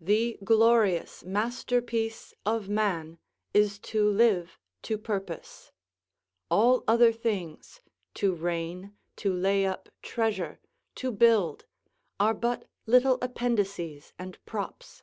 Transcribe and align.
The 0.00 0.38
glorious 0.44 1.24
masterpiece 1.24 2.32
of 2.46 2.68
man 2.68 3.18
is 3.52 3.80
to 3.90 4.08
live 4.08 4.56
to 4.82 4.96
purpose; 4.96 5.72
all 6.48 6.84
other 6.86 7.10
things: 7.12 7.80
to 8.14 8.36
reign, 8.36 8.94
to 9.16 9.32
lay 9.34 9.66
up 9.66 9.88
treasure, 10.00 10.60
to 10.94 11.10
build, 11.10 11.64
are 12.20 12.34
but 12.34 12.68
little 12.86 13.18
appendices 13.20 14.12
and 14.16 14.38
props. 14.46 15.02